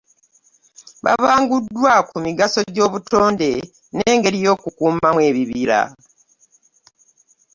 Babanguddwa 1.03 1.93
ku 2.09 2.15
migaso 2.25 2.59
gy'obutonde 2.73 3.49
n'engeri 3.95 4.37
y'okukuumamu 4.45 5.19
ebibira 5.29 5.81